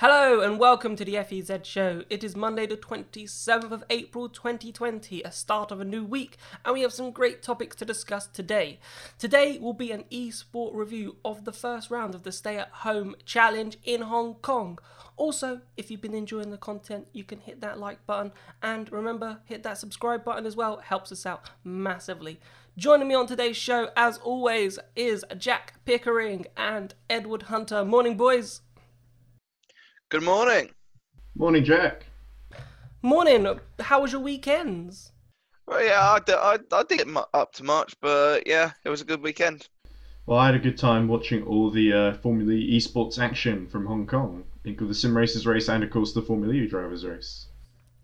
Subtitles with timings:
[0.00, 2.04] Hello and welcome to the FEZ show.
[2.08, 6.72] It is Monday, the 27th of April 2020, a start of a new week, and
[6.72, 8.80] we have some great topics to discuss today.
[9.18, 13.14] Today will be an esport review of the first round of the Stay at Home
[13.26, 14.78] Challenge in Hong Kong.
[15.18, 18.32] Also, if you've been enjoying the content, you can hit that like button
[18.62, 22.40] and remember, hit that subscribe button as well, it helps us out massively.
[22.74, 27.84] Joining me on today's show, as always, is Jack Pickering and Edward Hunter.
[27.84, 28.62] Morning, boys.
[30.10, 30.70] Good morning.
[31.36, 32.04] Morning, Jack.
[33.00, 33.46] Morning.
[33.78, 35.12] How was your weekends?
[35.68, 39.04] Well, yeah, I, I, I didn't get up to much, but yeah, it was a
[39.04, 39.68] good weekend.
[40.26, 43.86] Well, I had a good time watching all the uh, Formula E esports action from
[43.86, 47.46] Hong Kong, including the Sim Racers race and, of course, the Formula E drivers race.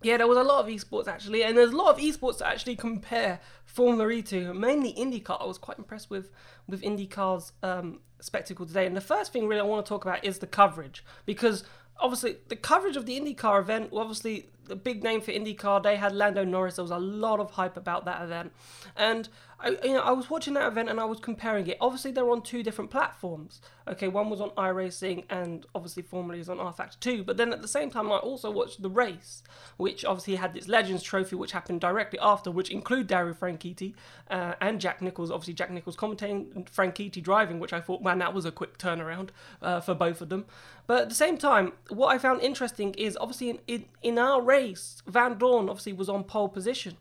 [0.02, 2.46] Yeah, there was a lot of esports actually, and there's a lot of esports to
[2.46, 4.54] actually compare Formula E to.
[4.54, 5.42] Mainly IndyCar.
[5.42, 6.30] I was quite impressed with
[6.68, 8.86] with IndyCar's um, spectacle today.
[8.86, 11.64] And the first thing really I want to talk about is the coverage because
[12.00, 16.12] obviously the coverage of the IndyCar event, obviously the big name for IndyCar, they had
[16.12, 16.76] Lando Norris.
[16.76, 18.52] There was a lot of hype about that event,
[18.96, 21.78] and I, you know, I was watching that event and I was comparing it.
[21.80, 23.60] Obviously, they're on two different platforms.
[23.88, 27.24] Okay, one was on iRacing and obviously formerly is on rFactor 2.
[27.24, 29.42] But then at the same time, I also watched the race,
[29.78, 33.94] which obviously had its Legends Trophy, which happened directly after, which include Dario Franchitti
[34.30, 35.30] uh, and Jack Nicholls.
[35.30, 39.30] Obviously, Jack Nicholls commentating, Franchitti driving, which I thought, man, that was a quick turnaround
[39.62, 40.44] uh, for both of them.
[40.86, 44.40] But at the same time, what I found interesting is obviously in, in, in our
[44.40, 46.96] race, Vandoorne obviously was on pole position,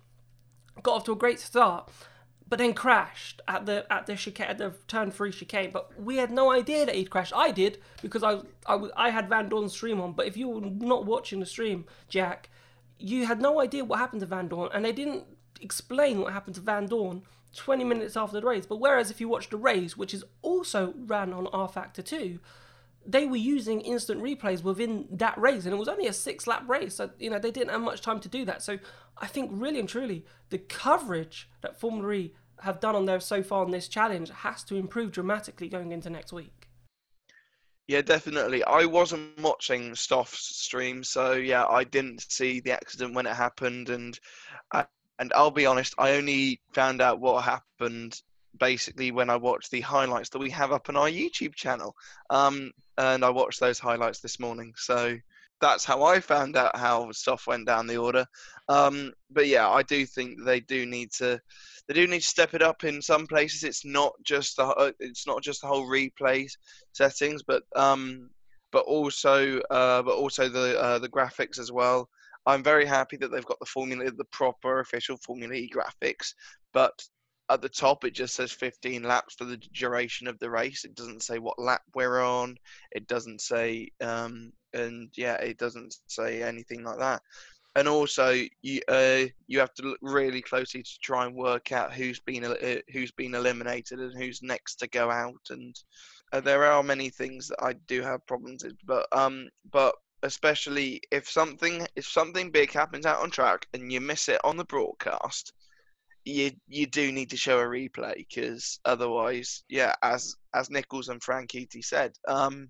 [0.81, 1.91] got off to a great start
[2.47, 5.71] but then crashed at the at the chicane at the turn three chicane.
[5.71, 7.33] But we had no idea that he'd crashed.
[7.35, 10.13] I did because I I, I had Vandoorne's stream on.
[10.13, 12.49] But if you were not watching the stream, Jack,
[12.99, 15.23] you had no idea what happened to Vandoorne, and they didn't
[15.61, 17.23] explain what happened to Vandoorne
[17.55, 18.65] 20 minutes after the race.
[18.65, 22.39] But whereas if you watch the race, which is also ran on rFactor 2,
[23.05, 26.67] they were using instant replays within that race, and it was only a six lap
[26.67, 26.95] race.
[26.95, 28.63] So, you know, they didn't have much time to do that.
[28.63, 28.79] So,
[29.17, 33.43] I think really and truly, the coverage that Formula E have done on there so
[33.43, 36.69] far on this challenge has to improve dramatically going into next week.
[37.87, 38.63] Yeah, definitely.
[38.63, 43.89] I wasn't watching Stoff's stream, so yeah, I didn't see the accident when it happened,
[43.89, 44.19] and
[44.71, 44.85] uh,
[45.19, 48.19] and I'll be honest, I only found out what happened
[48.59, 51.95] basically when I watch the highlights that we have up on our YouTube channel.
[52.29, 54.73] Um, and I watched those highlights this morning.
[54.77, 55.17] So
[55.61, 58.25] that's how I found out how stuff went down the order.
[58.67, 61.39] Um, but yeah, I do think they do need to
[61.87, 63.63] they do need to step it up in some places.
[63.63, 66.49] It's not just the uh, it's not just the whole replay
[66.93, 68.29] settings, but um,
[68.71, 72.09] but also uh, but also the uh, the graphics as well.
[72.47, 76.33] I'm very happy that they've got the formula, the proper official Formula E graphics,
[76.73, 76.93] but
[77.49, 80.83] at the top it just says 15 laps for the duration of the race.
[80.83, 82.57] It doesn't say what lap we're on.
[82.91, 87.21] It doesn't say um, and yeah it doesn't say anything like that.
[87.75, 91.93] And also you uh, you have to look really closely to try and work out
[91.93, 92.55] who's been uh,
[92.91, 95.41] who's been eliminated and who's next to go out.
[95.49, 95.75] And
[96.31, 101.01] uh, there are many things that I do have problems with but um but especially
[101.11, 104.65] if something if something big happens out on track and you miss it on the
[104.65, 105.53] broadcast
[106.25, 111.21] you you do need to show a replay because otherwise, yeah, as as Nicholls and
[111.21, 112.69] Franchitti said, um,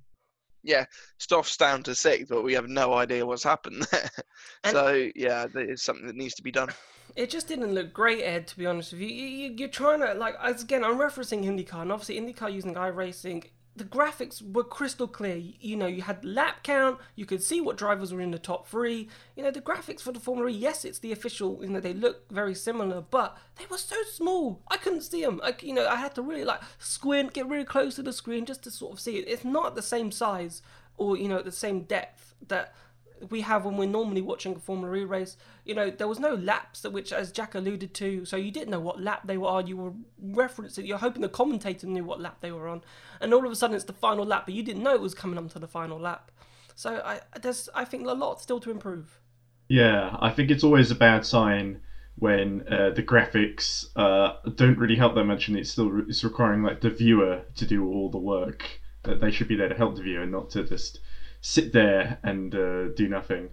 [0.61, 0.85] yeah,
[1.19, 4.09] Stoff's down to six, but we have no idea what's happened there.
[4.71, 6.69] so yeah, it's something that needs to be done.
[7.15, 8.47] It just didn't look great, Ed.
[8.47, 10.83] To be honest with you, you, you are trying to like as again.
[10.83, 15.35] I'm referencing IndyCar, and obviously IndyCar using iRacing the graphics were crystal clear.
[15.35, 18.67] You know, you had lap count, you could see what drivers were in the top
[18.67, 19.09] three.
[19.35, 21.93] You know, the graphics for the Formula E, yes, it's the official, you know, they
[21.93, 24.61] look very similar, but they were so small.
[24.69, 25.41] I couldn't see them.
[25.43, 28.45] I, you know, I had to really like squint, get really close to the screen
[28.45, 29.27] just to sort of see it.
[29.27, 30.61] It's not the same size
[30.97, 32.73] or, you know, the same depth that
[33.29, 35.37] we have when we're normally watching a Formula E race.
[35.63, 38.79] You know, there was no laps, which, as Jack alluded to, so you didn't know
[38.79, 39.67] what lap they were on.
[39.67, 39.93] You were
[40.23, 42.81] referencing, you're hoping the commentator knew what lap they were on,
[43.21, 45.13] and all of a sudden it's the final lap, but you didn't know it was
[45.13, 46.31] coming up to the final lap.
[46.75, 49.19] So I, there's, I think, a lot still to improve.
[49.67, 51.81] Yeah, I think it's always a bad sign
[52.17, 56.63] when uh, the graphics uh, don't really help that much, and it's still it's requiring
[56.63, 58.63] like the viewer to do all the work.
[59.03, 60.99] That they should be there to help the viewer, not to just
[61.45, 63.49] sit there and uh, do nothing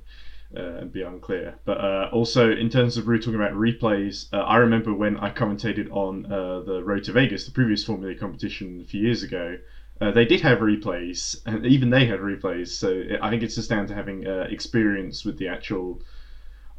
[0.57, 1.59] uh, and be unclear.
[1.67, 5.31] But uh, also, in terms of we talking about replays, uh, I remember when I
[5.31, 9.59] commentated on uh, the Road to Vegas, the previous Formula competition a few years ago.
[10.01, 12.69] Uh, they did have replays, and even they had replays.
[12.69, 16.01] So I think it's just down to having experience with the actual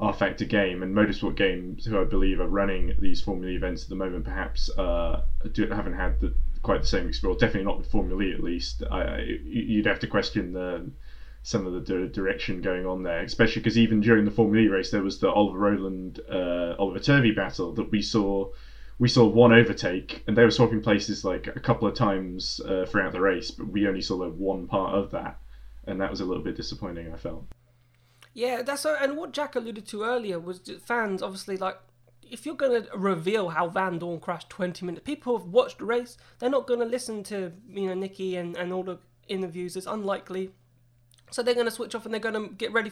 [0.01, 3.95] rFactor game and Motorsport Games, who I believe are running these Formula events at the
[3.95, 6.33] moment, perhaps do, haven't had the,
[6.63, 7.39] quite the same experience.
[7.39, 8.83] Definitely not with Formula E, at least.
[8.91, 10.89] I, you'd have to question the
[11.43, 14.91] some of the direction going on there, especially because even during the Formula E race
[14.91, 18.49] there was the Oliver Rowland uh, Oliver Turvey battle that we saw.
[18.99, 22.85] We saw one overtake, and they were swapping places like a couple of times uh,
[22.85, 25.39] throughout the race, but we only saw the one part of that,
[25.85, 27.11] and that was a little bit disappointing.
[27.11, 27.43] I felt.
[28.33, 31.77] Yeah, that's a, and what Jack alluded to earlier was fans obviously like
[32.31, 36.17] if you're going to reveal how Vandoorne crashed 20 minutes, people have watched the race.
[36.39, 39.75] They're not going to listen to you know Nicky and, and all the interviews.
[39.75, 40.51] It's unlikely.
[41.33, 42.91] So they're going to switch off and they're going to get ready,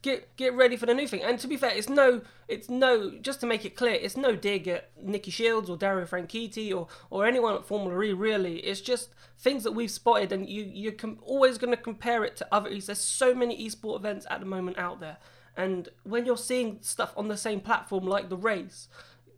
[0.00, 1.24] get get ready for the new thing.
[1.24, 3.18] And to be fair, it's no, it's no.
[3.20, 6.86] Just to make it clear, it's no dig at Nicky Shields or Dario Franchitti or
[7.10, 8.12] or anyone at Formula E.
[8.12, 9.10] Really, it's just
[9.40, 12.70] things that we've spotted, and you you're com- always going to compare it to other.
[12.70, 15.16] There's so many esport events at the moment out there,
[15.56, 18.88] and when you're seeing stuff on the same platform like the race,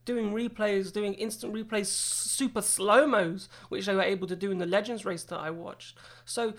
[0.04, 4.58] doing replays, doing instant replays, super slow mos, which they were able to do in
[4.58, 5.96] the Legends race that I watched.
[6.26, 6.52] So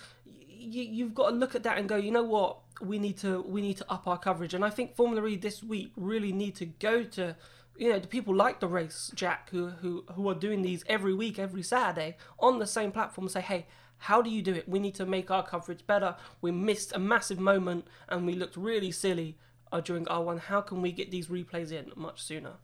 [0.64, 3.42] you, you've got to look at that and go, you know what, we need to
[3.42, 4.54] we need to up our coverage.
[4.54, 7.36] And I think Formula E this week really need to go to
[7.78, 11.14] you know the people like the race, Jack, who who who are doing these every
[11.14, 13.66] week, every Saturday on the same platform, and say, hey.
[13.98, 14.68] How do you do it?
[14.68, 16.18] We need to make our coverage better.
[16.42, 19.38] We missed a massive moment and we looked really silly
[19.72, 20.40] uh, during R1.
[20.40, 22.56] How can we get these replays in much sooner?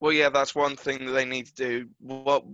[0.00, 1.88] Well, yeah, that's one thing that they need to do.
[2.00, 2.44] What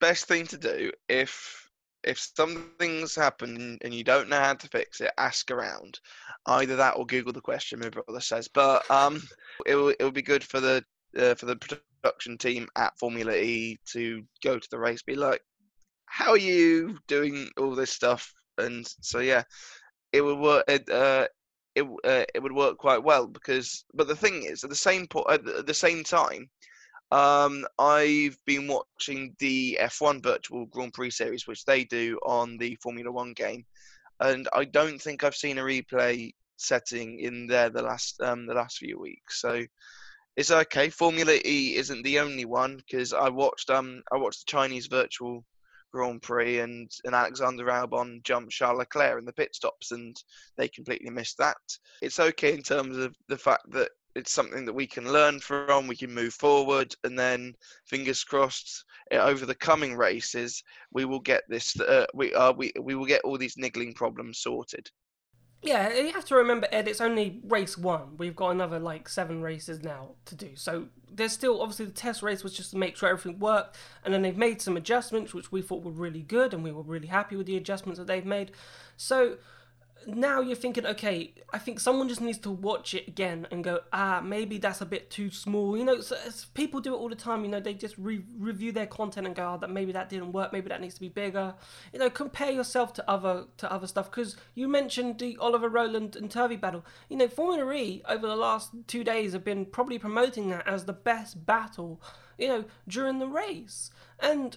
[0.00, 1.67] best thing to do if
[2.08, 6.00] if something's happened and you don't know how to fix it, ask around.
[6.46, 7.78] Either that or Google the question.
[7.78, 9.22] My brother says, but um,
[9.66, 10.82] it will it will be good for the
[11.18, 15.42] uh, for the production team at Formula E to go to the race, be like,
[16.06, 18.32] how are you doing all this stuff?
[18.56, 19.42] And so yeah,
[20.12, 20.64] it would work.
[20.66, 21.28] It, uh,
[21.74, 25.06] it uh, it would work quite well because, but the thing is, at the same
[25.06, 26.48] po- at the same time,
[27.10, 32.76] um, I've been watching the F1 Virtual Grand Prix series, which they do on the
[32.82, 33.64] Formula One game,
[34.20, 38.54] and I don't think I've seen a replay setting in there the last um, the
[38.54, 39.40] last few weeks.
[39.40, 39.64] So
[40.36, 40.90] it's okay.
[40.90, 45.44] Formula E isn't the only one because I watched um I watched the Chinese Virtual
[45.92, 50.16] Grand Prix and, and Alexander Albon jumped Charles Leclerc in the pit stops and
[50.56, 51.56] they completely missed that.
[52.02, 55.86] It's okay in terms of the fact that it's something that we can learn from,
[55.86, 57.54] we can move forward, and then
[57.86, 60.62] fingers crossed eh, over the coming races
[60.92, 61.78] we will get this.
[61.80, 64.90] Uh, we uh, we we will get all these niggling problems sorted.
[65.60, 66.86] Yeah, you have to remember, Ed.
[66.86, 68.16] It's only race one.
[68.16, 70.50] We've got another like seven races now to do.
[70.54, 74.14] So there's still obviously the test race was just to make sure everything worked, and
[74.14, 77.08] then they've made some adjustments which we thought were really good, and we were really
[77.08, 78.52] happy with the adjustments that they've made.
[78.96, 79.38] So
[80.06, 83.80] now you're thinking, okay, I think someone just needs to watch it again and go,
[83.92, 85.76] ah, maybe that's a bit too small.
[85.76, 86.16] You know, so,
[86.54, 87.44] people do it all the time.
[87.44, 90.32] You know, they just re- review their content and go, oh, that maybe that didn't
[90.32, 90.52] work.
[90.52, 91.54] Maybe that needs to be bigger.
[91.92, 96.16] You know, compare yourself to other to other stuff because you mentioned the Oliver Rowland
[96.16, 96.84] and Turvey battle.
[97.08, 100.84] You know, Formula E over the last two days have been probably promoting that as
[100.84, 102.00] the best battle.
[102.38, 103.90] You know, during the race,
[104.20, 104.56] and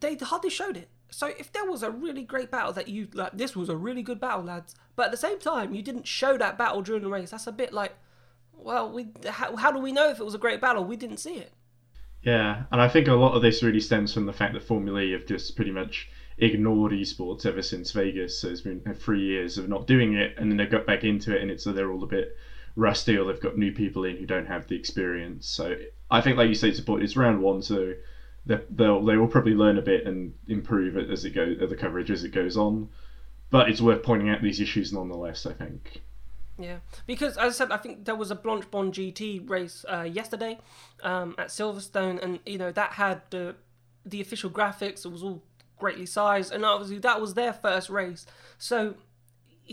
[0.00, 0.88] they hardly showed it.
[1.16, 4.02] So if there was a really great battle that you like, this was a really
[4.02, 4.74] good battle, lads.
[4.96, 7.30] But at the same time, you didn't show that battle during the race.
[7.30, 7.94] That's a bit like,
[8.52, 10.84] well, we how, how do we know if it was a great battle?
[10.84, 11.54] We didn't see it.
[12.20, 15.00] Yeah, and I think a lot of this really stems from the fact that Formula
[15.00, 18.38] E have just pretty much ignored esports ever since Vegas.
[18.38, 21.02] So it's been uh, three years of not doing it, and then they got back
[21.02, 22.36] into it, and it's so they're all a bit
[22.74, 25.48] rusty, or they've got new people in who don't have the experience.
[25.48, 25.76] So
[26.10, 27.94] I think, like you say, it's it's round one, so
[28.46, 32.10] they'll they will probably learn a bit and improve it as it goes the coverage
[32.10, 32.88] as it goes on.
[33.50, 35.46] But it's worth pointing out these issues nonetheless.
[35.46, 36.02] I think.
[36.58, 40.58] Yeah, because as I said, I think there was a Blancpain GT race uh, yesterday
[41.02, 43.56] um, at Silverstone, and you know that had the
[44.04, 45.04] the official graphics.
[45.04, 45.42] It was all
[45.78, 48.26] greatly sized, and obviously that was their first race.
[48.58, 48.94] So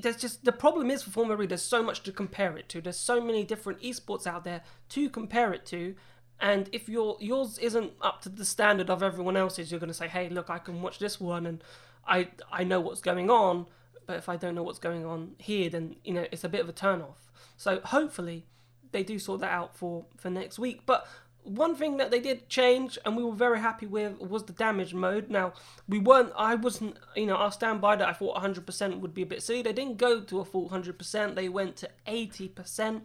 [0.02, 1.48] there's just the problem is for Formula E.
[1.48, 2.82] There's so much to compare it to.
[2.82, 5.96] There's so many different esports out there to compare it to,
[6.44, 9.94] and if your yours isn't up to the standard of everyone else's, you're going to
[9.94, 11.64] say, "Hey, look, I can watch this one, and
[12.06, 13.66] I I know what's going on."
[14.06, 16.60] But if I don't know what's going on here, then you know it's a bit
[16.60, 17.32] of a turn off.
[17.56, 18.46] So hopefully
[18.92, 20.82] they do sort that out for for next week.
[20.86, 21.08] But
[21.44, 24.94] one thing that they did change and we were very happy with was the damage
[24.94, 25.30] mode.
[25.30, 25.54] Now,
[25.88, 28.08] we weren't, I wasn't, you know, I'll stand by that.
[28.08, 29.62] I thought 100% would be a bit silly.
[29.62, 33.02] They didn't go to a full 100%, they went to 80%,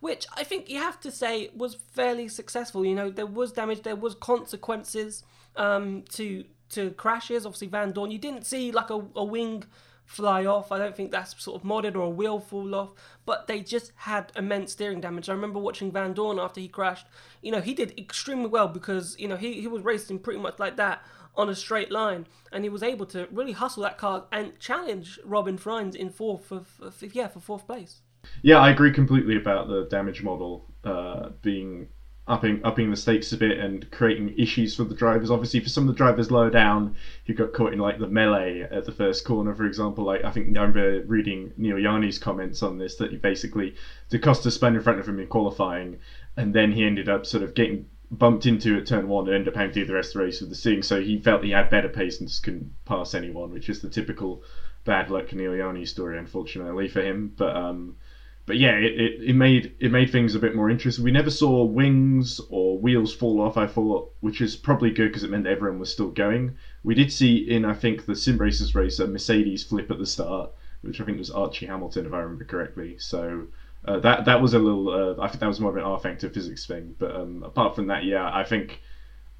[0.00, 2.84] which I think you have to say was fairly successful.
[2.84, 5.24] You know, there was damage, there was consequences
[5.56, 7.44] um, to to crashes.
[7.46, 9.64] Obviously, Vandoorne you didn't see like a, a wing
[10.04, 10.72] fly off.
[10.72, 12.90] I don't think that's sort of modded or a wheel fall off,
[13.24, 15.28] but they just had immense steering damage.
[15.28, 17.06] I remember watching Vandoorne after he crashed.
[17.40, 20.58] You know, he did extremely well because, you know, he, he was racing pretty much
[20.58, 21.02] like that
[21.34, 25.18] on a straight line, and he was able to really hustle that car and challenge
[25.24, 28.02] Robin Frijns in fourth for, for yeah for fourth place.
[28.42, 31.88] Yeah, I agree completely about the damage model uh, being
[32.28, 35.30] upping upping the stakes a bit and creating issues for the drivers.
[35.30, 36.94] Obviously, for some of the drivers lower down
[37.26, 40.30] who got caught in like the melee at the first corner, for example, like I
[40.30, 43.74] think I remember reading Neel Jani's comments on this that he basically
[44.20, 45.98] Costa spun in front of him in qualifying,
[46.36, 49.48] and then he ended up sort of getting bumped into at turn one and ended
[49.48, 50.82] up having to do the rest of the race with the Sting.
[50.82, 53.88] So he felt he had better pace and just couldn't pass anyone, which is the
[53.88, 54.42] typical
[54.84, 57.32] bad luck Neel Jani story, unfortunately for him.
[57.36, 57.96] But um,
[58.44, 61.04] but yeah, it, it, it made it made things a bit more interesting.
[61.04, 63.56] We never saw wings or wheels fall off.
[63.56, 66.56] I thought, which is probably good because it meant everyone was still going.
[66.82, 70.06] We did see in I think the sim races race a Mercedes flip at the
[70.06, 72.98] start, which I think was Archie Hamilton if I remember correctly.
[72.98, 73.46] So
[73.84, 74.88] uh, that that was a little.
[74.88, 76.96] Uh, I think that was more of an rFactor physics thing.
[76.98, 78.80] But um, apart from that, yeah, I think.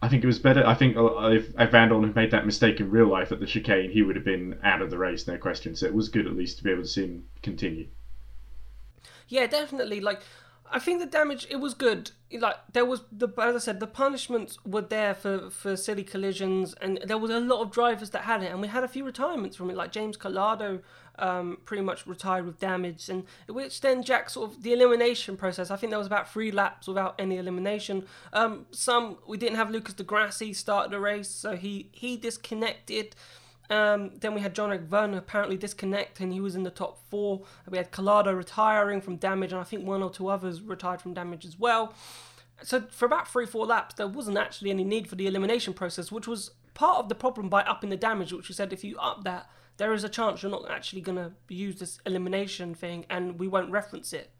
[0.04, 0.66] I think it was better.
[0.66, 3.46] I think uh, if, if Vandoorne had made that mistake in real life at the
[3.46, 5.76] chicane, he would have been out of the race, no question.
[5.76, 7.86] So it was good at least to be able to see him continue.
[9.32, 10.00] Yeah, definitely.
[10.00, 10.20] Like,
[10.70, 12.10] I think the damage it was good.
[12.38, 16.74] Like there was the as I said, the punishments were there for for silly collisions,
[16.82, 19.04] and there was a lot of drivers that had it, and we had a few
[19.04, 19.76] retirements from it.
[19.76, 20.82] Like James Calado,
[21.18, 25.70] um, pretty much retired with damage, and which then Jack sort of the elimination process.
[25.70, 28.04] I think there was about three laps without any elimination.
[28.34, 33.16] Um, some we didn't have Lucas di Grassi start the race, so he he disconnected.
[33.70, 37.42] Um, then we had Jean-Eric Vergne apparently disconnect, and he was in the top four.
[37.68, 41.14] We had Calado retiring from damage, and I think one or two others retired from
[41.14, 41.94] damage as well.
[42.62, 46.12] So for about three, four laps, there wasn't actually any need for the elimination process,
[46.12, 48.98] which was part of the problem by upping the damage, which we said if you
[48.98, 53.06] up that, there is a chance you're not actually going to use this elimination thing,
[53.08, 54.30] and we won't reference it.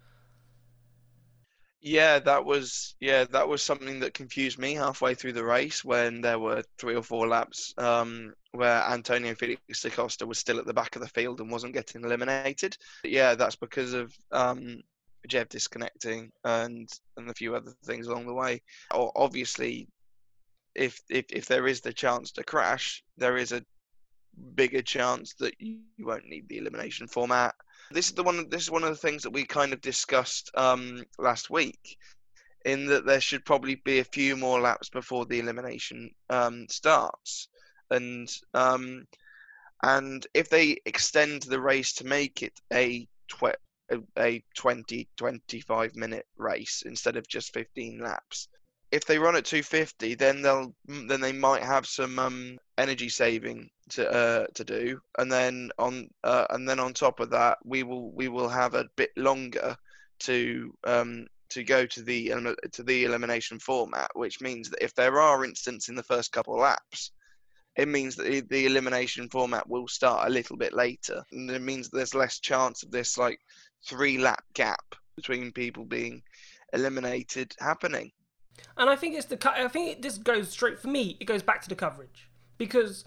[1.85, 6.21] Yeah, that was yeah, that was something that confused me halfway through the race when
[6.21, 10.67] there were three or four laps um, where Antonio Felix da Costa was still at
[10.67, 12.77] the back of the field and wasn't getting eliminated.
[13.03, 14.81] But yeah, that's because of um,
[15.29, 18.63] Jev disconnecting and and a few other things along the way.
[18.95, 19.89] Or Obviously,
[20.77, 23.65] if if if there is the chance to crash, there is a
[24.55, 27.55] bigger chance that you won't need the elimination format
[27.93, 28.49] this is the one.
[28.49, 31.97] This is one of the things that we kind of discussed um, last week,
[32.65, 37.49] in that there should probably be a few more laps before the elimination um, starts,
[37.91, 39.07] and um,
[39.83, 43.57] and if they extend the race to make it a tw-
[44.19, 48.49] a 20 25 minute race instead of just 15 laps
[48.91, 53.71] if they run at 250 then they'll then they might have some um, energy saving
[53.91, 57.83] to uh, to do, and then on uh, and then on top of that, we
[57.83, 59.77] will we will have a bit longer
[60.21, 62.33] to um, to go to the
[62.73, 66.57] to the elimination format, which means that if there are instances in the first couple
[66.57, 67.13] laps,
[67.77, 71.89] it means that the elimination format will start a little bit later, and it means
[71.89, 73.41] there's less chance of this like
[73.87, 76.23] three lap gap between people being
[76.73, 78.11] eliminated happening.
[78.77, 81.17] And I think it's the I think this goes straight for me.
[81.21, 83.05] It goes back to the coverage because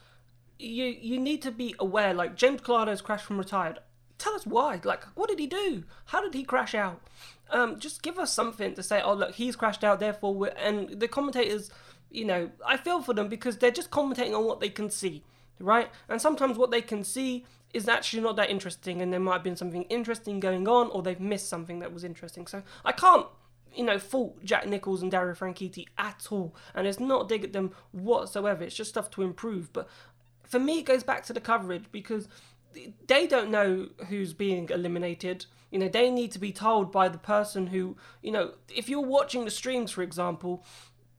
[0.60, 2.14] you you need to be aware.
[2.14, 3.80] Like James Calado's crashed from retired.
[4.18, 4.80] Tell us why.
[4.84, 5.84] Like, what did he do?
[6.06, 7.02] How did he crash out?
[7.50, 9.02] Um, just give us something to say.
[9.02, 10.00] Oh, look, he's crashed out.
[10.00, 11.70] Therefore, and the commentators,
[12.10, 15.24] you know, I feel for them because they're just commentating on what they can see,
[15.60, 15.90] right?
[16.08, 19.44] And sometimes what they can see is actually not that interesting, and there might have
[19.44, 22.48] been something interesting going on, or they've missed something that was interesting.
[22.48, 23.28] So I can't
[23.76, 26.56] you know, fault Jack Nicholls and Dario Franchitti at all.
[26.74, 28.64] And it's not dig at them whatsoever.
[28.64, 29.72] It's just stuff to improve.
[29.74, 29.88] But
[30.44, 32.28] for me, it goes back to the coverage because
[33.08, 35.46] they don't know who's being eliminated.
[35.72, 39.02] You know, they need to be told by the person who, you know, if you're
[39.02, 40.64] watching the streams, for example,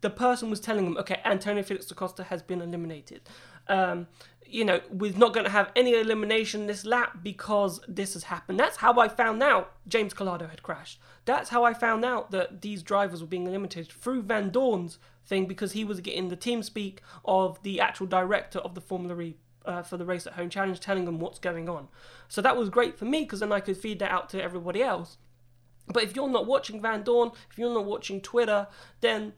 [0.00, 3.22] the person was telling them, okay, Antonio Felix da Costa has been eliminated.
[3.68, 4.06] Um,
[4.48, 8.58] you know, we're not going to have any elimination this lap because this has happened.
[8.58, 11.00] That's how I found out James Calado had crashed.
[11.24, 15.72] That's how I found out that these drivers were being eliminated through Vandoorne's thing because
[15.72, 19.82] he was getting the team speak of the actual director of the Formula E uh,
[19.82, 21.88] for the Race at Home Challenge, telling them what's going on.
[22.28, 24.82] So that was great for me because then I could feed that out to everybody
[24.82, 25.18] else.
[25.88, 28.66] But if you're not watching Vandoorne, if you're not watching Twitter,
[29.00, 29.34] then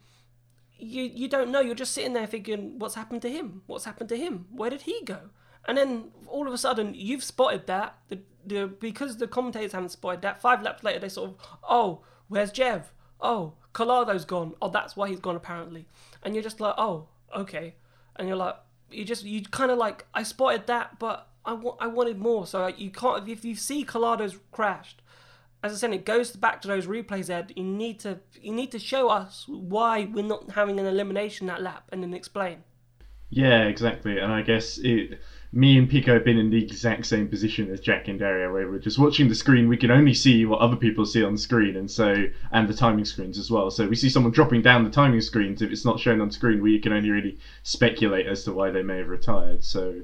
[0.78, 1.60] you you don't know.
[1.60, 3.62] You're just sitting there thinking, what's happened to him?
[3.66, 4.46] What's happened to him?
[4.50, 5.30] Where did he go?
[5.66, 7.98] And then all of a sudden, you've spotted that.
[8.08, 10.40] The, the because the commentators haven't spotted that.
[10.40, 11.36] Five laps later, they sort of,
[11.68, 12.84] oh, where's Jev?
[13.20, 14.54] Oh, Calado's gone.
[14.62, 15.86] Oh, that's why he's gone apparently.
[16.22, 17.74] And you're just like, oh, okay.
[18.16, 18.56] And you're like,
[18.90, 22.46] you just you kind of like, I spotted that, but I, wa- I wanted more.
[22.46, 25.02] So you can't if you see Calado's crashed
[25.62, 27.52] as I said, it goes back to those replays, Ed.
[27.56, 31.62] You need to you need to show us why we're not having an elimination that
[31.62, 32.64] lap, and then explain.
[33.30, 34.18] Yeah, exactly.
[34.18, 35.20] And I guess it,
[35.52, 38.70] me and Pico have been in the exact same position as Jack and Dario, where
[38.70, 39.68] we're just watching the screen.
[39.68, 42.74] We can only see what other people see on the screen, and so and the
[42.74, 43.70] timing screens as well.
[43.70, 45.60] So we see someone dropping down the timing screens.
[45.60, 48.82] If it's not shown on screen, we can only really speculate as to why they
[48.82, 49.64] may have retired.
[49.64, 50.02] So,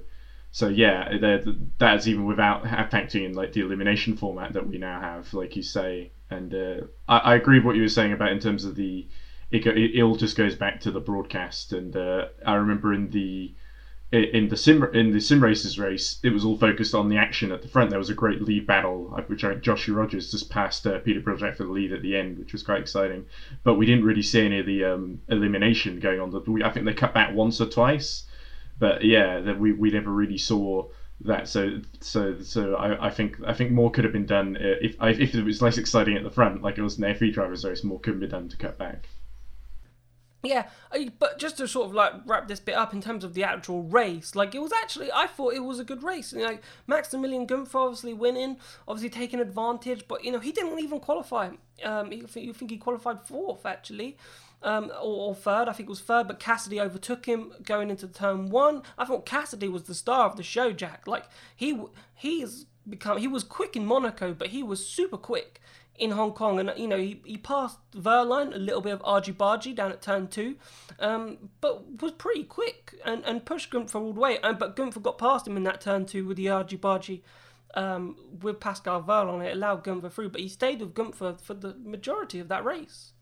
[0.54, 1.42] so yeah,
[1.78, 5.62] that's even without factoring in like the elimination format that we now have, like you
[5.62, 6.12] say.
[6.30, 9.04] And uh, I, I agree with what you were saying about in terms of the
[9.50, 11.72] it, it, all just goes back to the broadcast.
[11.72, 13.52] And uh, I remember in the
[14.12, 17.50] in the sim in the sim races race, it was all focused on the action
[17.50, 17.90] at the front.
[17.90, 21.56] There was a great lead battle, which I, Joshua Rogers just passed uh, Petar Brljak
[21.56, 23.26] for the lead at the end, which was quite exciting.
[23.64, 26.62] But we didn't really see any of the um, elimination going on.
[26.62, 28.22] I think they cut back once or twice,
[28.78, 30.88] but yeah, that we, we never really saw
[31.22, 31.48] that.
[31.48, 34.96] So so so I, I think I think more could have been done uh, if
[35.00, 37.84] if it was less exciting at the front, like it was an F3 drivers race.
[37.84, 39.08] More could have been done to cut back.
[40.44, 40.66] Yeah,
[41.18, 43.82] but just to sort of like wrap this bit up in terms of the actual
[43.82, 46.32] race, like it was actually, I thought it was a good race.
[46.32, 50.78] You know, like Maximilian Gunther obviously winning, obviously taking advantage, but you know he didn't
[50.78, 51.50] even qualify.
[51.82, 54.18] Um, you think he qualified fourth actually,
[54.64, 55.68] um, or, or, third.
[55.68, 58.82] I think it was third, but Cassidy overtook him going into turn one.
[58.98, 61.06] I thought Cassidy was the star of the show, Jack.
[61.06, 61.78] Like he
[62.14, 65.60] he's become he was quick in Monaco, but he was super quick
[65.96, 69.32] in Hong Kong, and you know he, he passed Wehrlein a little bit of argy
[69.32, 70.56] bargy down at turn two,
[70.98, 74.38] um, but was pretty quick and, and pushed Gunther all the way.
[74.42, 77.22] And but Gunther got past him in that turn two with the argy bargy
[77.74, 79.44] um, with Pascal Wehrlein.
[79.44, 83.12] It allowed Gunther through, but he stayed with Gunther for the majority of that race.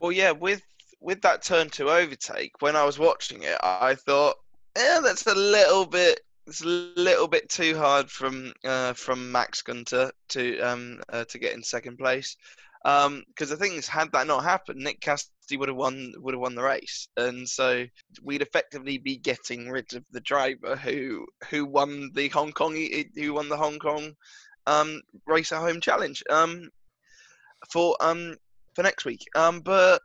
[0.00, 0.62] Well, yeah, with
[1.00, 4.36] with that turn two overtake, when I was watching it, I thought,
[4.76, 9.62] yeah, that's a little bit it's a little bit too hard from uh, from Max
[9.62, 12.36] Gunther to um, uh, to get in second place.
[12.84, 16.34] Because um, the thing is, had that not happened, Nick Cassidy would have won would
[16.34, 17.84] have won the race, and so
[18.22, 22.74] we'd effectively be getting rid of the driver who who won the Hong Kong
[23.14, 24.14] who won the Hong Kong
[24.66, 26.70] um, race at home challenge um,
[27.70, 28.36] for um
[28.78, 29.26] for next week.
[29.34, 30.00] Um, but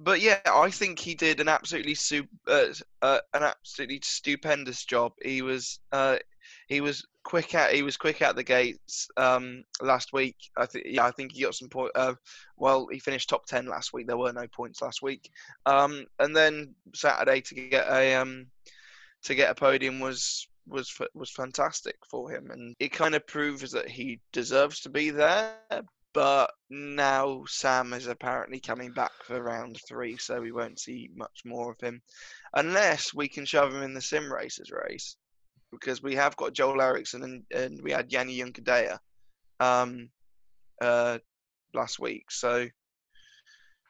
[0.00, 2.66] but yeah, I think he did an absolutely su- uh,
[3.02, 5.12] uh, an absolutely stupendous job.
[5.22, 6.16] He was uh,
[6.66, 10.34] he was quick at he was quick at the gates um, last week.
[10.56, 11.92] I think yeah, I think he got some point.
[11.94, 12.14] Uh,
[12.56, 14.08] well, he finished top ten last week.
[14.08, 15.30] There were no points last week,
[15.64, 18.48] um, and then Saturday to get a um,
[19.22, 23.70] to get a podium was was was fantastic for him, and it kind of proves
[23.70, 25.54] that he deserves to be there.
[26.14, 31.42] But now Sam is apparently coming back for round three, so we won't see much
[31.44, 32.00] more of him,
[32.54, 35.16] unless we can shove him in the sim races race,
[35.70, 38.98] because we have got Joel Eriksson and, and we had Dani Juncadella
[39.60, 40.08] um,
[40.80, 41.18] uh,
[41.74, 42.30] last week.
[42.30, 42.68] So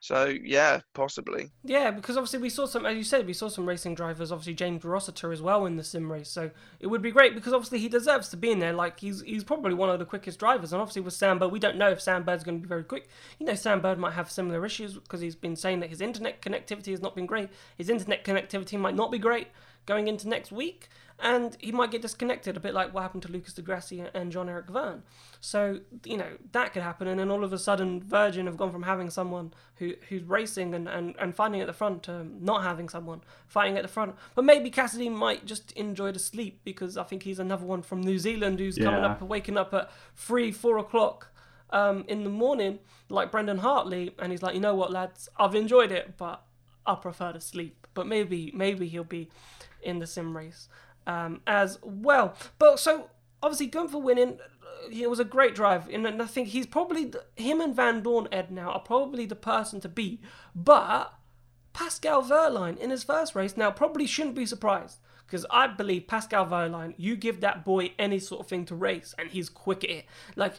[0.01, 1.51] so yeah, possibly.
[1.65, 4.31] Yeah, because obviously we saw some, as you said, we saw some racing drivers.
[4.31, 6.31] Obviously James Rossiter as well in the sim race.
[6.31, 8.73] So it would be great because obviously he deserves to be in there.
[8.73, 10.73] Like he's he's probably one of the quickest drivers.
[10.73, 12.85] And obviously with Sam Bird, we don't know if Sam Bird's going to be very
[12.85, 13.09] quick.
[13.39, 16.43] You know, Sam Bird might have similar issues because he's been saying that his internet
[16.43, 17.49] connectivity has not been great.
[17.77, 19.49] His internet connectivity might not be great
[19.87, 20.89] going into next week
[21.21, 24.31] and he might get disconnected a bit like what happened to Lucas di Grassi and
[24.31, 25.03] Jean-Eric Vergne.
[25.41, 28.71] So you know that could happen, and then all of a sudden Virgin have gone
[28.71, 32.63] from having someone who who's racing and, and, and fighting at the front to not
[32.63, 34.15] having someone fighting at the front.
[34.35, 38.01] But maybe Cassidy might just enjoy the sleep because I think he's another one from
[38.01, 38.85] New Zealand who's yeah.
[38.85, 41.33] coming up waking up at three four o'clock.
[41.71, 42.79] Um, in the morning,
[43.11, 46.43] like Brendan Hartley, and he's like, you know what, lads, I've enjoyed it, but
[46.87, 47.87] I prefer to sleep.
[47.93, 49.29] But maybe, maybe he'll be
[49.83, 50.69] in the sim race
[51.07, 52.35] um, as well.
[52.59, 53.11] But so
[53.43, 54.39] obviously Gunther winning,
[54.93, 58.71] it was a great drive, and I think he's probably him and Vandoorne Ed now
[58.71, 60.23] are probably the person to beat.
[60.55, 61.13] But
[61.73, 66.47] Pascal Wehrlein in his first race now probably shouldn't be surprised because I believe Pascal
[66.47, 69.91] Wehrlein, you give that boy any sort of thing to race, and he's quick at
[69.91, 70.07] it.
[70.37, 70.55] Like.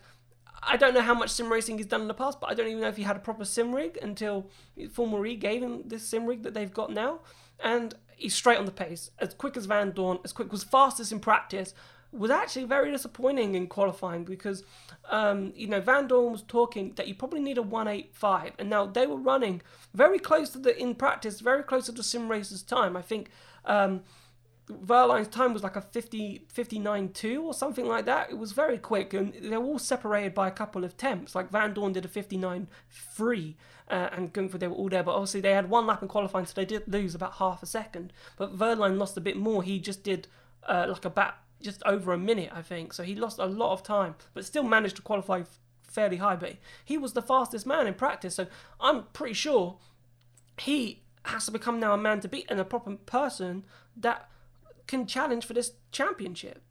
[0.62, 2.67] I don't know how much sim racing he's done in the past, but I don't
[2.67, 4.49] even know if he had a proper sim rig until
[4.91, 7.21] Formula E gave him this sim rig that they've got now.
[7.63, 11.19] And he's straight on the pace, as quick as Vandoorne, as quick, was fastest in
[11.19, 11.73] practice.
[12.12, 14.63] Was actually very disappointing in qualifying because,
[15.12, 19.05] um, you know, Vandoorne was talking that you probably need a 185, and now they
[19.05, 19.62] were running
[19.93, 22.97] very close to the in practice, very close to the sim racer's time.
[22.97, 23.29] I think
[23.65, 24.01] um,
[24.69, 28.29] Wehrlein's time was like a 50, 59.2 or something like that.
[28.29, 31.34] It was very quick, and they were all separated by a couple of temps.
[31.34, 33.55] Like Vandoorne did a 59.3,
[33.89, 35.04] uh, and Gunther, they were all there.
[35.04, 37.65] But obviously, they had one lap in qualifying, so they did lose about half a
[37.65, 38.13] second.
[38.38, 39.63] But Wehrlein lost a bit more.
[39.63, 40.28] He just did
[40.67, 42.93] uh, like about just over a minute, I think.
[42.93, 45.43] So he lost a lot of time, but still managed to qualify
[45.84, 46.36] fairly high.
[46.36, 48.47] But he was the fastest man in practice, so
[48.80, 49.78] I'm pretty sure
[50.60, 53.65] he has to become now a man to beat and a proper person
[53.97, 54.30] that
[54.88, 56.68] can challenge for this championship.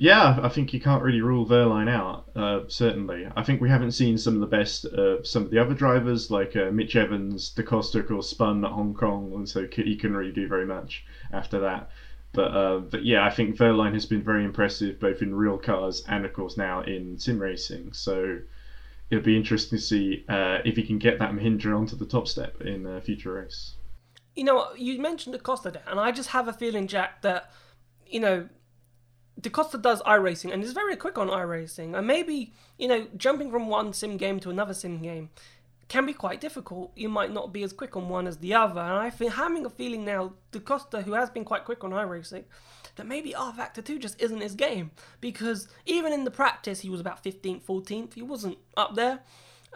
[0.00, 2.30] Yeah, I think you can't really rule Wehrlein out.
[2.36, 5.58] Uh, certainly, I think we haven't seen some of the best of some of the
[5.58, 9.66] other drivers, like uh, Mitch Evans, Da Costa, course, spun at Hong Kong, and so
[9.66, 11.90] he couldn't really do very much after that.
[12.32, 16.04] But uh, but yeah, I think Wehrlein has been very impressive both in real cars
[16.06, 17.92] and of course now in sim racing.
[17.92, 18.38] So
[19.10, 22.28] it'll be interesting to see uh, if he can get that Mahindra onto the top
[22.28, 23.72] step in a future race.
[24.36, 27.50] You know, you mentioned Da Costa and I just have a feeling, Jack, that
[28.06, 28.48] you know
[29.40, 31.96] Da Costa does iRacing and is very quick on iRacing.
[31.96, 35.30] And maybe, you know, jumping from one sim game to another sim game
[35.88, 36.92] can be quite difficult.
[36.96, 38.80] You might not be as quick on one as the other.
[38.80, 41.92] And I feel having a feeling now, Da Costa, who has been quite quick on
[41.92, 42.44] iRacing,
[42.96, 44.90] that maybe rFactor 2 just isn't his game.
[45.20, 48.14] Because even in the practice, he was about 15th, 14th.
[48.14, 49.20] He wasn't up there.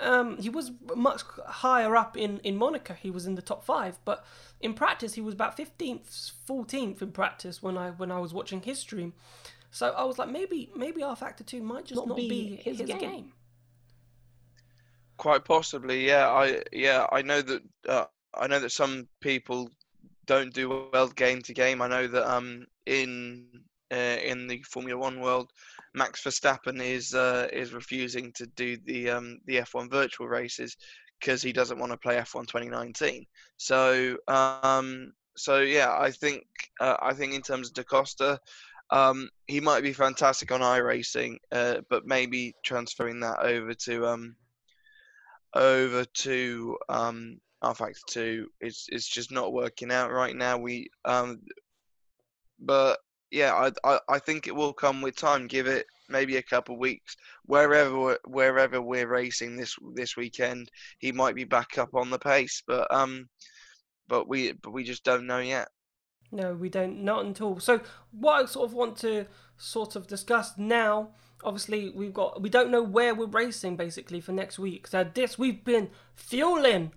[0.01, 2.95] Um, he was much higher up in, in Monaco.
[2.95, 4.25] He was in the top five, but
[4.61, 8.63] in practice he was about fifteenth, fourteenth in practice when I when I was watching
[8.63, 9.13] his stream.
[9.71, 12.79] So I was like, maybe maybe rFactor Two might just not, not be, be, his,
[12.79, 12.99] his game.
[12.99, 13.33] game.
[15.19, 16.29] Quite possibly, yeah.
[16.29, 19.71] I yeah I know that uh, I know that some people
[20.27, 21.83] don't do well game to game.
[21.83, 23.47] I know that um in
[23.93, 25.53] uh, in the Formula One world,
[25.95, 30.77] Max Verstappen is uh, is refusing to do the um, the F1 virtual races
[31.21, 33.27] because he doesn't want to play F1 2019.
[33.57, 36.45] So um, so yeah, I think
[36.81, 38.39] uh, I think in terms of Da Costa,
[38.91, 44.37] um, he might be fantastic on iRacing, uh, but maybe transferring that over to um,
[45.55, 50.59] over to um, rFactor Two is is just not working out right now.
[50.59, 51.41] We um,
[52.59, 52.99] but
[53.33, 55.47] yeah, I, I, I think it will come with time.
[55.47, 57.17] Give it maybe a couple weeks.
[57.47, 62.63] Wherever wherever we're racing this this weekend, he might be back up on the pace.
[62.67, 63.29] But um,
[64.07, 65.69] but we but we just don't know yet.
[66.31, 67.03] No, we don't.
[67.03, 67.59] Not at all.
[67.59, 71.11] So what I sort of want to sort of discuss now.
[71.45, 74.87] Obviously, we've got we don't know where we're racing basically for next week.
[74.87, 76.93] So this we've been fueling,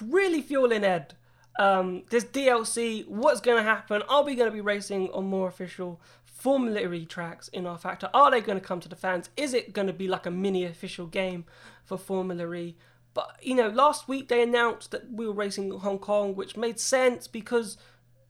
[0.00, 1.14] really fueling Ed
[1.58, 4.02] um, this DLC, what's going to happen?
[4.08, 8.08] Are we going to be racing on more official Formula E tracks in rFactor?
[8.14, 9.28] Are they going to come to the fans?
[9.36, 11.44] Is it going to be like a mini official game
[11.84, 12.76] for Formula E?
[13.12, 16.78] But, you know, last week they announced that we were racing Hong Kong, which made
[16.78, 17.76] sense because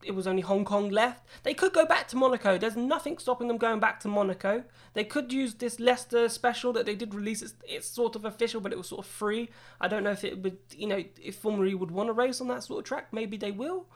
[0.02, 1.26] it was only Hong Kong left.
[1.42, 2.56] They could go back to Monaco.
[2.56, 4.64] There's nothing stopping them going back to Monaco.
[4.94, 7.42] They could use this Leicester special that they did release.
[7.42, 9.50] It's, it's sort of official, but it was sort of free.
[9.80, 12.40] I don't know if it would, you know, if Formula E would want to race
[12.40, 13.08] on that sort of track.
[13.12, 13.86] Maybe they will.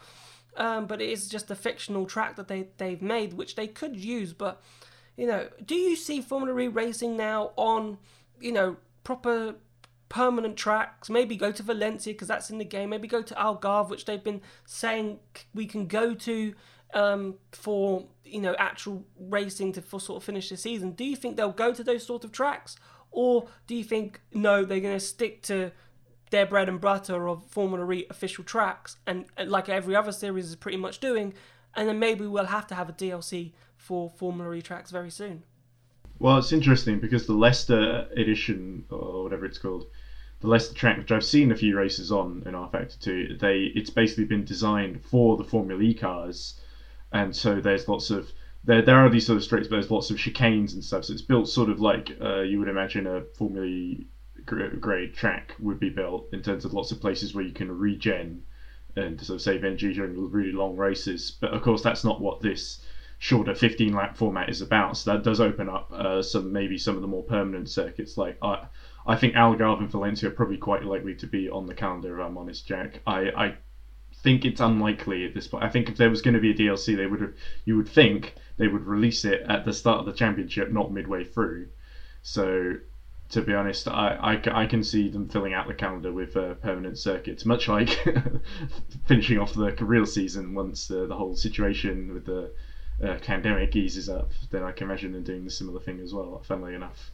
[0.57, 3.97] Um, but it is just a fictional track that they, they've made, which they could
[3.97, 4.33] use.
[4.33, 4.61] But,
[5.17, 7.99] you know, do you see Formula E racing now on,
[8.41, 9.55] you know, proper
[10.13, 11.09] permanent tracks.
[11.09, 12.91] Maybe go to Valencia because that's in the game.
[12.91, 15.21] Maybe go to Algarve, which they've been saying
[15.55, 16.55] we can go to
[16.93, 20.93] um, for you know actual racing to for sort of finish the season.
[20.93, 22.77] Do you think they'll go to those sort of tracks,
[23.11, 25.73] or do you think no, they're going to stick to
[26.31, 30.57] their bread and butter of Formula E official tracks, and like every other series is
[30.57, 31.33] pretty much doing,
[31.75, 35.45] and then maybe we'll have to have a DLC for Formula E tracks very soon.
[36.19, 39.87] Well, it's interesting because the Leicester edition, or whatever it's called,
[40.43, 43.91] the Leicester track, which I've seen a few races on in rFactor 2, they it's
[43.91, 46.61] basically been designed for the Formula E cars,
[47.13, 48.31] and so there's lots of
[48.65, 51.05] there there are these sort of straights, but there's lots of chicanes and stuff.
[51.05, 54.07] So it's built sort of like uh, you would imagine a Formula E
[54.45, 58.43] grade track would be built in terms of lots of places where you can regen
[58.97, 61.31] and sort of save energy during really long races.
[61.41, 62.83] But of course, that's not what this
[63.19, 64.97] shorter 15 lap format is about.
[64.97, 68.37] So that does open up uh, some maybe some of the more permanent circuits like.
[68.43, 68.65] Uh,
[69.07, 72.21] I think Algarve and Valencia are probably quite likely to be on the calendar.
[72.21, 73.01] If I'm honest, Jack.
[73.07, 73.57] I, I
[74.23, 75.65] think it's unlikely at this point.
[75.65, 77.35] I think if there was going to be a DLC, they would have.
[77.65, 81.25] You would think they would release it at the start of the championship, not midway
[81.25, 81.69] through.
[82.23, 82.75] So,
[83.31, 86.55] to be honest, I, I, I can see them filling out the calendar with uh,
[86.55, 87.91] permanent circuits, much like
[89.07, 92.53] finishing off the real season once uh, the whole situation with the
[93.03, 94.31] uh, pandemic eases up.
[94.51, 96.41] Then I can imagine them doing the similar thing as well.
[96.47, 97.11] Funnily enough.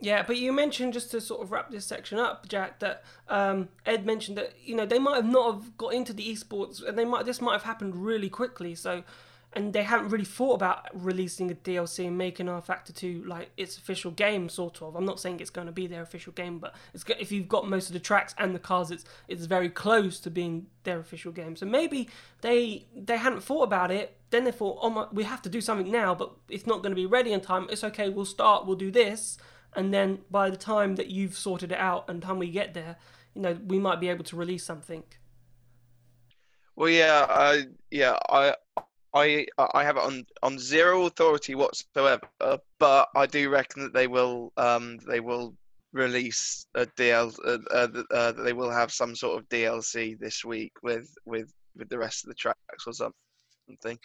[0.00, 3.68] Yeah, but you mentioned just to sort of wrap this section up, Jack, that um,
[3.86, 6.98] Ed mentioned that you know they might have not have got into the esports, and
[6.98, 8.74] they might this might have happened really quickly.
[8.74, 9.04] So,
[9.52, 13.78] and they haven't really thought about releasing a DLC and making rFactor Two like its
[13.78, 14.96] official game, sort of.
[14.96, 17.68] I'm not saying it's going to be their official game, but it's if you've got
[17.68, 21.30] most of the tracks and the cars, it's it's very close to being their official
[21.30, 21.54] game.
[21.54, 24.18] So maybe they they hadn't thought about it.
[24.30, 26.90] Then they thought, oh my, we have to do something now, but it's not going
[26.90, 27.68] to be ready in time.
[27.70, 28.08] It's okay.
[28.08, 28.66] We'll start.
[28.66, 29.38] We'll do this
[29.76, 32.96] and then by the time that you've sorted it out and time we get there,
[33.34, 35.02] you know, we might be able to release something.
[36.76, 38.54] Well, yeah, I yeah, I
[39.14, 42.20] I I have it on on zero authority whatsoever,
[42.78, 45.54] but I do reckon that they will um they will
[45.92, 50.72] release a DL uh, uh, uh, they will have some sort of DLC this week
[50.82, 53.98] with with with the rest of the tracks or something.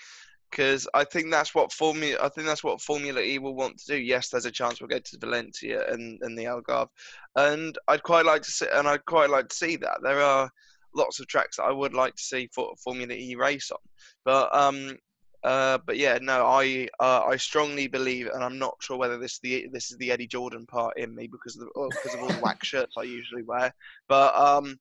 [0.50, 2.18] Because I think that's what Formula.
[2.22, 3.98] I think that's what Formula E will want to do.
[3.98, 6.90] Yes, there's a chance we'll go to Valencia and, and the Algarve,
[7.36, 8.68] and I'd quite like to see.
[8.74, 10.00] And I'd quite like to see that.
[10.02, 10.50] There are
[10.96, 13.78] lots of tracks that I would like to see for Formula E race on.
[14.26, 14.98] But um,
[15.44, 19.40] uh, but yeah, no, I uh, I strongly believe, and I'm not sure whether this
[19.40, 22.28] the this is the Eddie Jordan part in me because of the, because of all
[22.28, 23.74] the wax shirts I usually wear.
[24.10, 24.78] But um,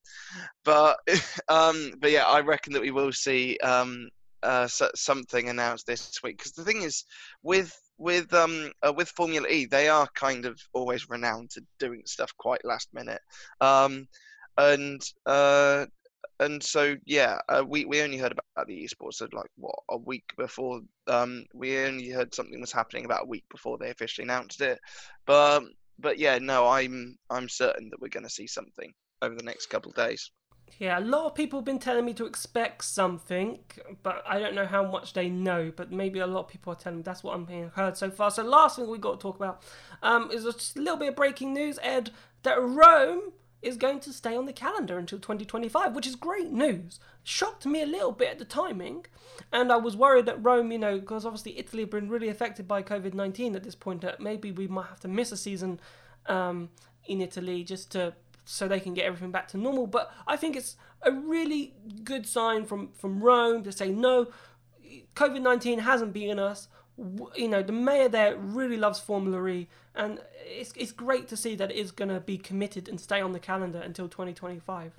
[0.65, 0.99] but
[1.49, 4.09] um, but yeah, I reckon that we will see um
[4.43, 7.05] uh something announced this week because the thing is
[7.43, 12.03] with with um uh, with Formula E, they are kind of always renowned to doing
[12.07, 13.21] stuff quite last minute.
[13.61, 14.07] Um,
[14.57, 15.87] and uh,
[16.41, 20.33] and so yeah, uh, we we only heard about the esports like what a week
[20.37, 20.81] before.
[21.07, 24.79] Um, we only heard something was happening about a week before they officially announced it.
[25.27, 25.65] But
[25.99, 29.67] but yeah, no, I'm I'm certain that we're going to see something over the next
[29.67, 30.31] couple of days.
[30.79, 33.59] Yeah, a lot of people have been telling me to expect something,
[34.03, 35.73] but I don't know how much they know.
[35.75, 38.11] But maybe a lot of people are telling me that's what I'm being heard so
[38.11, 38.31] far.
[38.31, 39.63] So last thing we got to talk about
[40.03, 42.11] um, is just a little bit of breaking news, Ed,
[42.43, 47.01] that Rome is going to stay on the calendar until 2025, which is great news.
[47.25, 49.07] Shocked me a little bit at the timing,
[49.53, 52.69] and I was worried that Rome, you know, because obviously Italy have been really affected
[52.69, 55.81] by COVID 19 at this point, that maybe we might have to miss a season
[56.27, 56.71] um,
[57.07, 58.15] in Italy just to
[58.51, 59.87] so they can get everything back to normal.
[59.87, 64.29] But I think it's a really good sign from, from Rome to say, no,
[65.15, 66.69] COVID 19 hasn't beaten us
[67.37, 71.55] you know, the mayor there really loves Formula E, and it's it's great to see
[71.55, 74.93] that it is going to be committed and stay on the calendar until 2025.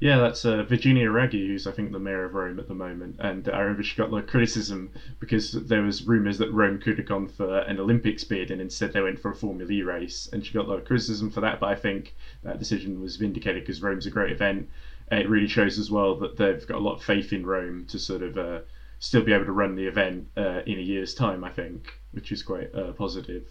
[0.00, 3.16] Yeah, that's uh, Virginia Raggi, who's I think the mayor of Rome at the moment,
[3.18, 6.80] and I remember she got a lot of criticism because there was rumours that Rome
[6.80, 9.82] could have gone for an Olympics bid, and instead they went for a Formula E
[9.82, 11.60] race, and she got a lot of criticism for that.
[11.60, 14.70] But I think that decision was vindicated because Rome's a great event.
[15.12, 17.98] It really shows as well that they've got a lot of faith in Rome to
[17.98, 18.38] sort of.
[18.38, 18.60] Uh,
[19.02, 22.32] still be able to run the event uh, in a year's time, I think, which
[22.32, 23.46] is quite uh, positive.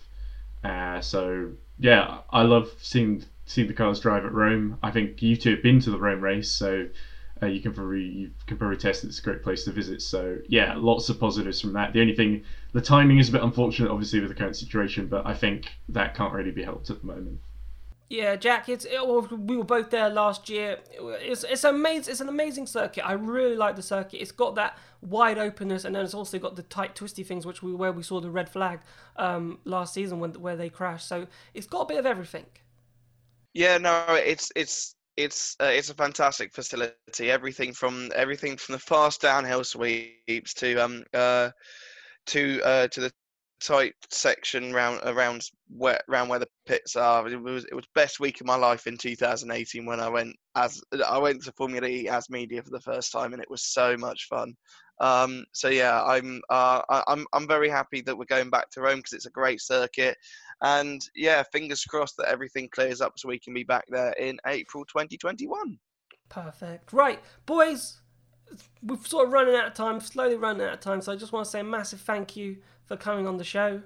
[0.63, 4.77] Uh, so yeah, I love seeing seeing the cars drive at Rome.
[4.83, 6.87] I think you two have been to the Rome race, so
[7.41, 10.03] uh, you can probably you can probably test it's a great place to visit.
[10.03, 11.91] So yeah, lots of positives from that.
[11.91, 15.25] The only thing, the timing is a bit unfortunate, obviously with the current situation, but
[15.25, 17.39] I think that can't really be helped at the moment.
[18.07, 18.69] Yeah, Jack.
[18.69, 20.77] It's it, we were both there last year.
[20.91, 22.11] It's it's amazing.
[22.11, 23.03] It's an amazing circuit.
[23.03, 24.21] I really like the circuit.
[24.21, 27.63] It's got that wide openness, and then it's also got the tight, twisty things, which
[27.63, 28.81] we where we saw the red flag
[29.15, 31.07] um, last season when where they crashed.
[31.07, 32.45] So it's got a bit of everything.
[33.53, 37.31] Yeah, no, it's it's it's uh, it's a fantastic facility.
[37.31, 41.49] Everything from everything from the fast downhill sweeps to um uh
[42.27, 43.13] to uh to the
[43.61, 47.27] tight section round around where around where the pits are.
[47.27, 50.81] It was it was best week of my life in 2018 when I went as
[51.07, 53.97] I went to Formula E as media for the first time, and it was so
[53.97, 54.55] much fun.
[55.01, 58.97] Um, so yeah, I'm uh, I'm I'm very happy that we're going back to Rome
[58.97, 60.17] because it's a great circuit,
[60.61, 64.37] and yeah, fingers crossed that everything clears up so we can be back there in
[64.45, 65.77] April 2021.
[66.29, 66.93] Perfect.
[66.93, 68.01] Right, boys.
[68.81, 71.01] We've sort of running out of time, slowly running out of time.
[71.01, 73.81] So I just want to say a massive thank you for coming on the show.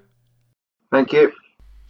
[0.91, 1.31] Thank you.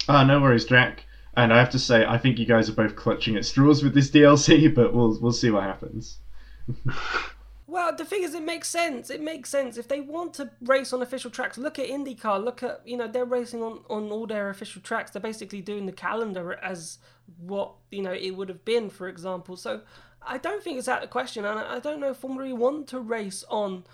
[0.08, 1.06] Ah, no worries, Jack.
[1.36, 3.93] And I have to say, I think you guys are both clutching at straws with
[3.93, 6.19] this DLC, but we'll we'll see what happens.
[7.73, 9.09] well, the thing is, it makes sense.
[9.09, 11.57] It makes sense if they want to race on official tracks.
[11.57, 12.43] Look at IndyCar.
[12.43, 15.09] Look at you know they're racing on on all their official tracks.
[15.09, 16.99] They're basically doing the calendar as
[17.39, 19.57] what you know it would have been, for example.
[19.57, 19.81] So
[20.21, 22.88] I don't think it's out of question, and I don't know if Formula E want
[22.89, 23.86] to race on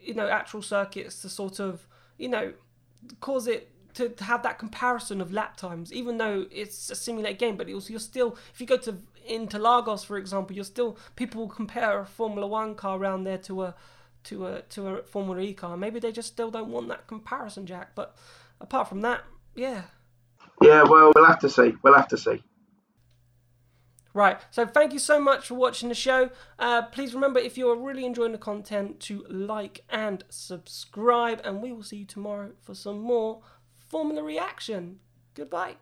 [0.00, 2.52] you know actual circuits to sort of you know
[3.18, 7.56] cause it to, have that comparison of lap times, even though it's a simulated game.
[7.56, 11.48] But also, you're still, if you go to Interlagos, for example, you're still people will
[11.48, 13.74] compare a Formula One car around there to a
[14.24, 15.76] to a to a Formula E car.
[15.76, 17.94] Maybe they just still don't want that comparison, Jack.
[17.94, 18.16] But
[18.60, 19.22] apart from that,
[19.54, 19.82] yeah.
[20.62, 21.74] Yeah, well, we'll have to see.
[21.82, 22.42] We'll have to see.
[24.14, 26.30] Right, so thank you so much for watching the show.
[26.56, 31.72] Uh, please remember, if you're really enjoying the content, to like and subscribe, and we
[31.72, 33.42] will see you tomorrow for some more
[33.88, 35.00] Formula Reaction.
[35.34, 35.74] Goodbye.